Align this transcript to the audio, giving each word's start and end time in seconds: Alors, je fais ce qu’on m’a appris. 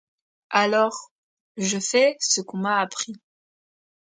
Alors, 0.49 1.11
je 1.57 1.77
fais 1.77 2.17
ce 2.21 2.41
qu’on 2.41 2.57
m’a 2.57 2.79
appris. 2.79 3.13